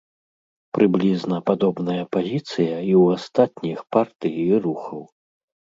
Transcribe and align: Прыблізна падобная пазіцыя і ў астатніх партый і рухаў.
Прыблізна 0.77 1.37
падобная 1.51 2.03
пазіцыя 2.17 2.67
і 2.91 2.93
ў 3.01 3.03
астатніх 3.21 3.79
партый 3.99 4.31
і 4.51 4.65
рухаў. 4.67 4.99